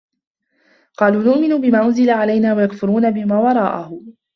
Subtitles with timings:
[0.97, 4.01] قَالُوا نُؤْمِنُ بِمَا أُنْزِلَ عَلَيْنَا وَيَكْفُرُونَ بِمَا وَرَاءَهُ